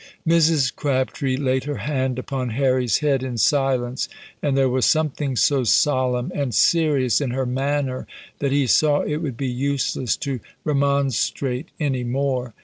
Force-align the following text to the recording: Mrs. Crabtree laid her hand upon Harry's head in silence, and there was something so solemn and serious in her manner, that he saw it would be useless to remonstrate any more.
Mrs. 0.27 0.75
Crabtree 0.75 1.37
laid 1.37 1.65
her 1.65 1.75
hand 1.75 2.17
upon 2.17 2.49
Harry's 2.57 2.97
head 3.05 3.21
in 3.21 3.37
silence, 3.37 4.09
and 4.41 4.57
there 4.57 4.67
was 4.67 4.87
something 4.87 5.35
so 5.35 5.63
solemn 5.63 6.31
and 6.33 6.55
serious 6.55 7.21
in 7.21 7.29
her 7.29 7.45
manner, 7.45 8.07
that 8.39 8.51
he 8.51 8.65
saw 8.65 9.01
it 9.01 9.17
would 9.17 9.37
be 9.37 9.45
useless 9.45 10.17
to 10.17 10.39
remonstrate 10.63 11.69
any 11.79 12.03
more. 12.03 12.55